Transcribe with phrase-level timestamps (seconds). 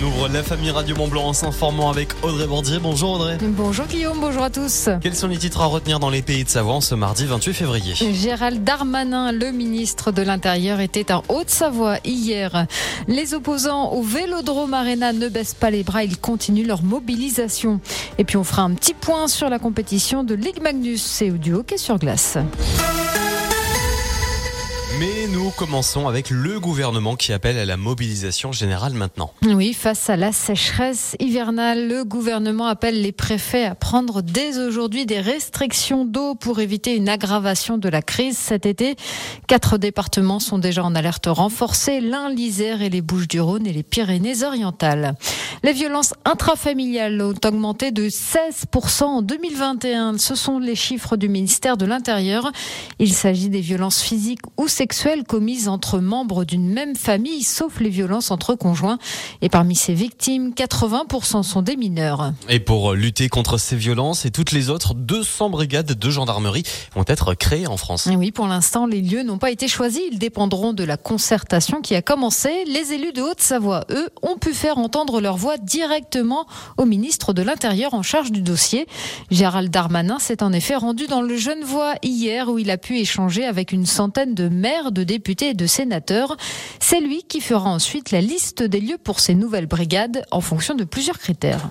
[0.00, 2.78] On ouvre la famille Radio Mont Blanc en s'informant avec Audrey Bordier.
[2.78, 3.36] Bonjour Audrey.
[3.40, 4.88] Bonjour Guillaume, bonjour à tous.
[5.00, 7.94] Quels sont les titres à retenir dans les pays de Savoie ce mardi 28 février?
[7.94, 12.66] Gérald Darmanin, le ministre de l'Intérieur, était en Haute-Savoie hier.
[13.08, 17.80] Les opposants au Vélodrome Arena ne baissent pas les bras, ils continuent leur mobilisation.
[18.18, 21.54] Et puis on fera un petit point sur la compétition de Ligue Magnus et du
[21.54, 22.38] hockey sur glace.
[25.48, 29.32] Nous commençons avec le gouvernement qui appelle à la mobilisation générale maintenant.
[29.42, 35.06] Oui, face à la sécheresse hivernale, le gouvernement appelle les préfets à prendre dès aujourd'hui
[35.06, 38.96] des restrictions d'eau pour éviter une aggravation de la crise cet été.
[39.46, 45.14] Quatre départements sont déjà en alerte renforcée, l'Ain, l'Isère et les Bouches-du-Rhône et les Pyrénées-Orientales.
[45.64, 50.18] Les violences intrafamiliales ont augmenté de 16% en 2021.
[50.18, 52.52] Ce sont les chiffres du ministère de l'Intérieur.
[52.98, 57.90] Il s'agit des violences physiques ou sexuelles commises entre membres d'une même famille, sauf les
[57.90, 58.98] violences entre conjoints.
[59.40, 62.32] Et parmi ces victimes, 80% sont des mineurs.
[62.48, 66.64] Et pour lutter contre ces violences et toutes les autres, 200 brigades de gendarmerie
[66.96, 68.08] vont être créées en France.
[68.12, 70.02] oui, pour l'instant, les lieux n'ont pas été choisis.
[70.10, 72.64] Ils dépendront de la concertation qui a commencé.
[72.66, 77.42] Les élus de Haute-Savoie, eux, ont pu faire entendre leur voix directement au ministre de
[77.42, 78.88] l'Intérieur en charge du dossier.
[79.30, 83.44] Gérald Darmanin s'est en effet rendu dans le Genevois hier où il a pu échanger
[83.44, 86.36] avec une centaine de maires de députés et de sénateurs.
[86.80, 90.74] C'est lui qui fera ensuite la liste des lieux pour ces nouvelles brigades en fonction
[90.74, 91.70] de plusieurs critères.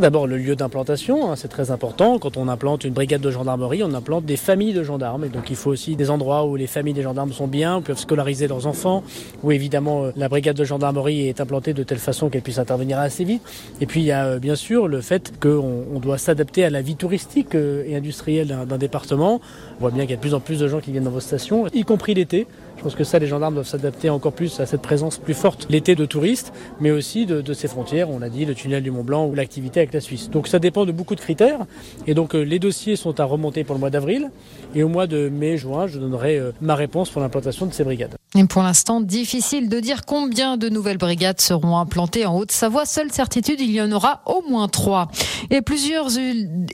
[0.00, 2.18] D'abord le lieu d'implantation, hein, c'est très important.
[2.18, 5.26] Quand on implante une brigade de gendarmerie, on implante des familles de gendarmes.
[5.26, 7.98] Et donc il faut aussi des endroits où les familles des gendarmes sont bien, peuvent
[7.98, 9.04] scolariser leurs enfants,
[9.42, 12.98] où évidemment euh, la brigade de gendarmerie est implantée de telle façon qu'elle puisse intervenir
[12.98, 13.42] assez vite.
[13.82, 16.80] Et puis il y a euh, bien sûr le fait qu'on doit s'adapter à la
[16.80, 19.42] vie touristique euh, et industrielle d'un département.
[19.76, 21.10] On voit bien qu'il y a de plus en plus de gens qui viennent dans
[21.10, 22.46] vos stations, y compris l'été.
[22.78, 25.66] Je pense que ça, les gendarmes doivent s'adapter encore plus à cette présence plus forte
[25.68, 28.90] l'été de touristes, mais aussi de, de ces frontières, on l'a dit, le tunnel du
[28.90, 30.30] Mont Blanc ou l'activité avec la Suisse.
[30.30, 31.60] Donc ça dépend de beaucoup de critères.
[32.06, 34.30] Et donc euh, les dossiers sont à remonter pour le mois d'avril.
[34.74, 38.19] Et au mois de mai-juin, je donnerai euh, ma réponse pour l'implantation de ces brigades.
[38.36, 42.86] Et pour l'instant, difficile de dire combien de nouvelles brigades seront implantées en Haute-Savoie.
[42.86, 45.08] Seule certitude, il y en aura au moins trois.
[45.50, 46.16] Et plusieurs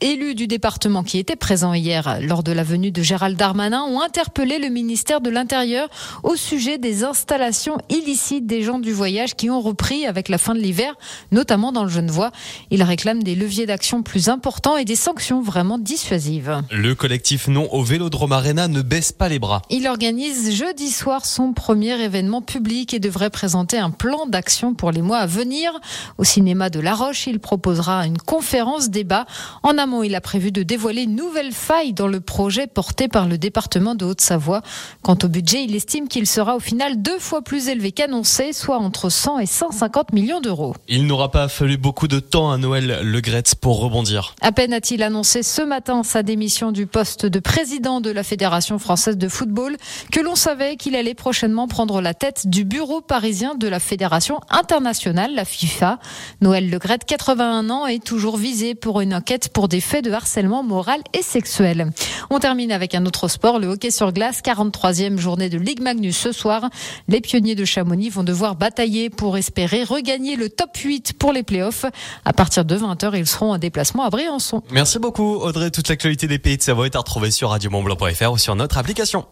[0.00, 4.00] élus du département qui étaient présents hier lors de la venue de Gérald Darmanin ont
[4.00, 5.88] interpellé le ministère de l'Intérieur
[6.24, 10.56] au sujet des installations illicites des gens du voyage qui ont repris avec la fin
[10.56, 10.96] de l'hiver,
[11.30, 12.32] notamment dans le Genevois.
[12.72, 16.62] Ils réclament des leviers d'action plus importants et des sanctions vraiment dissuasives.
[16.72, 19.62] Le collectif Non au Vélodrome Arena ne baisse pas les bras.
[19.70, 24.90] Il organise jeudi soir son premier événement public et devrait présenter un plan d'action pour
[24.90, 25.72] les mois à venir.
[26.18, 29.26] Au cinéma de La Roche, il proposera une conférence débat.
[29.62, 33.28] En amont, il a prévu de dévoiler une nouvelle faille dans le projet porté par
[33.28, 34.62] le département de Haute-Savoie.
[35.02, 38.78] Quant au budget, il estime qu'il sera au final deux fois plus élevé qu'annoncé, soit
[38.78, 40.74] entre 100 et 150 millions d'euros.
[40.88, 44.34] Il n'aura pas fallu beaucoup de temps à Noël Le Gretz pour rebondir.
[44.40, 48.78] À peine a-t-il annoncé ce matin sa démission du poste de président de la Fédération
[48.78, 49.76] française de football
[50.12, 54.38] que l'on savait qu'il allait prochainement prendre la tête du bureau parisien de la Fédération
[54.50, 55.98] internationale, la FIFA.
[56.40, 60.12] Noël Le Gret, 81 ans, est toujours visé pour une enquête pour des faits de
[60.12, 61.90] harcèlement moral et sexuel.
[62.30, 66.16] On termine avec un autre sport, le hockey sur glace, 43e journée de Ligue Magnus
[66.16, 66.70] ce soir.
[67.08, 71.42] Les pionniers de Chamonix vont devoir batailler pour espérer regagner le top 8 pour les
[71.42, 71.84] playoffs.
[72.24, 74.62] À partir de 20h, ils seront en déplacement à Briançon.
[74.70, 75.72] Merci beaucoup Audrey.
[75.72, 79.26] Toute l'actualité des pays de Savoie est à retrouver sur radiomontblanc.fr ou sur notre application.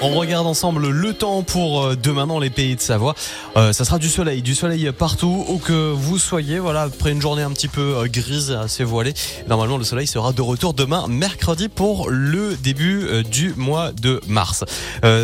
[0.00, 3.16] On regarde ensemble le temps pour euh, demain dans les pays de Savoie.
[3.56, 6.60] Euh, ça sera du soleil, du soleil partout où que vous soyez.
[6.60, 9.12] Voilà, après une journée un petit peu euh, grise, assez voilée.
[9.48, 14.64] Normalement, le soleil sera de retour demain, mercredi, pour le début du mois de mars.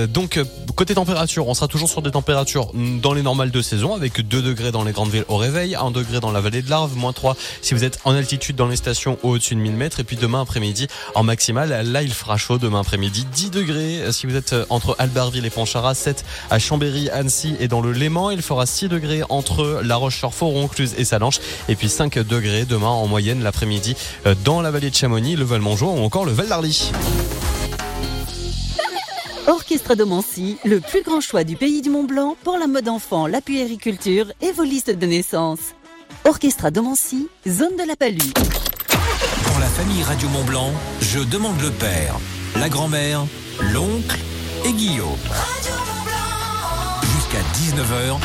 [0.09, 0.41] donc,
[0.75, 4.43] côté température, on sera toujours sur des températures dans les normales de saison, avec 2
[4.43, 7.12] degrés dans les grandes villes au réveil, 1 degré dans la vallée de l'Arve, moins
[7.12, 10.01] 3 si vous êtes en altitude dans les stations au-dessus de 1000 mètres.
[10.01, 14.27] Et puis demain après-midi, en maximal, là, il fera chaud demain après-midi, 10 degrés si
[14.27, 18.30] vous êت entre Albertville et Pontcharrat, 7 à Chambéry, Annecy et dans le Léman.
[18.30, 21.40] Il fera 6 degrés entre La Roche-sur-Foron, Cluse et Salanches.
[21.69, 23.96] Et puis 5 degrés demain en moyenne l'après-midi
[24.26, 26.90] euh, dans la vallée de Chamonix, le Val-Monjoie ou encore le Val d'Arly.
[29.46, 32.88] Orchestre de Mancy, le plus grand choix du pays du Mont Blanc pour la mode
[32.88, 35.75] enfant, la puériculture et vos listes de naissance.
[36.25, 38.32] Orchestre de Mancy, zone de la Palue.
[39.44, 40.72] Pour la famille Radio Mont Blanc,
[41.02, 42.19] je demande le père,
[42.56, 43.26] la grand-mère,
[43.72, 44.19] l'oncle
[44.64, 45.19] et Guillaume.
[47.02, 48.19] Jusqu'à 19h,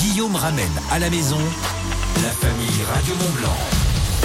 [0.00, 1.38] Guillaume ramène à la maison
[2.22, 3.56] la famille Radio Mont Blanc.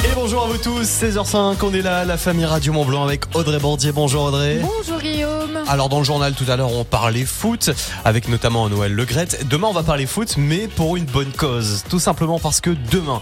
[0.06, 3.36] Et bonjour à vous tous, 16h05, on est là, la famille Radio Mont Blanc avec
[3.36, 3.92] Audrey Bordier.
[3.92, 4.62] Bonjour Audrey.
[4.62, 5.60] Bonjour Guillaume.
[5.68, 7.72] Alors dans le journal tout à l'heure, on parlait foot
[8.06, 9.48] avec notamment Noël Legrette.
[9.50, 11.84] Demain, on va parler foot, mais pour une bonne cause.
[11.90, 13.22] Tout simplement parce que demain,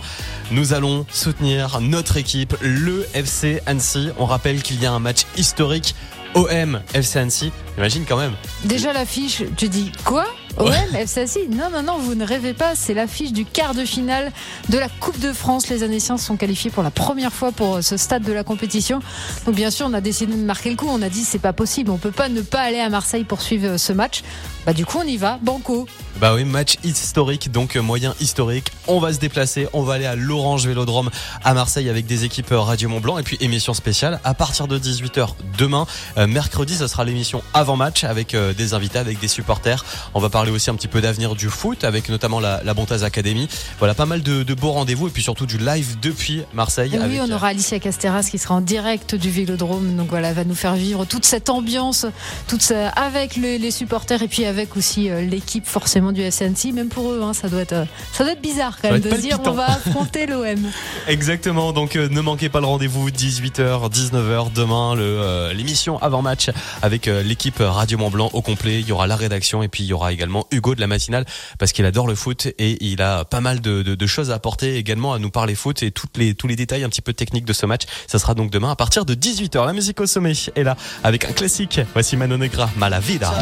[0.51, 4.09] nous allons soutenir notre équipe, le FC Annecy.
[4.19, 5.95] On rappelle qu'il y a un match historique
[6.37, 7.51] OM FC Annecy.
[7.79, 8.33] Imagine quand même.
[8.63, 10.25] Déjà l'affiche, tu dis quoi?
[10.59, 12.75] OM, FC Annecy Non, non, non, vous ne rêvez pas.
[12.75, 14.31] C'est l'affiche du quart de finale
[14.69, 15.67] de la Coupe de France.
[15.69, 18.99] Les Annéciens sont qualifiés pour la première fois pour ce stade de la compétition.
[19.47, 20.87] Donc bien sûr, on a décidé de marquer le coup.
[20.87, 21.89] On a dit c'est pas possible.
[21.89, 24.23] On peut pas ne pas aller à Marseille pour suivre ce match.
[24.67, 25.39] Bah du coup, on y va.
[25.41, 25.87] Banco.
[26.19, 28.71] Bah oui, match historique, donc euh, moyen historique.
[28.87, 31.09] On va se déplacer, on va aller à l'Orange Vélodrome
[31.45, 34.67] à Marseille avec des équipes euh, Radio Mont Blanc et puis émission spéciale à partir
[34.67, 35.85] de 18h demain.
[36.17, 39.85] Euh, mercredi, ce sera l'émission avant-match avec des invités, avec des supporters.
[40.13, 43.05] On va parler aussi un petit peu d'avenir du foot avec notamment la, la Bontaz
[43.05, 43.47] Academy.
[43.79, 46.89] Voilà, pas mal de, de beaux rendez-vous et puis surtout du live depuis Marseille.
[46.91, 49.95] Oui, avec, on aura Alicia Casteras qui sera en direct du Vélodrome.
[49.95, 52.05] Donc voilà, elle va nous faire vivre toute cette ambiance,
[52.47, 56.73] toute ça, avec les, les supporters et puis avec aussi l'équipe forcément du SNC.
[56.73, 59.21] Même pour eux, hein, ça doit être, ça doit être bizarre quand même de se
[59.21, 60.57] dire on va affronter l'OM.
[61.07, 61.73] Exactement.
[61.73, 66.49] Donc euh, ne manquez pas le rendez-vous 18h, 19h demain, euh, l'émission avant match
[66.81, 68.79] avec euh, l'équipe Radio Mont Blanc au complet.
[68.81, 71.25] Il y aura la rédaction et puis il y aura également Hugo de la matinale
[71.59, 74.35] parce qu'il adore le foot et il a pas mal de, de, de, choses à
[74.35, 77.13] apporter également à nous parler foot et toutes les tous les détails un petit peu
[77.13, 77.83] techniques de ce match.
[78.07, 79.65] Ça sera donc demain à partir de 18h.
[79.65, 81.79] La musique au sommet est là avec un classique.
[81.93, 83.33] Voici Mano Negra, Malavida.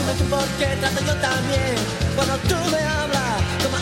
[0.00, 1.76] dime tú por qué trato yo también.
[2.16, 3.78] Cuando tú me hablas, toma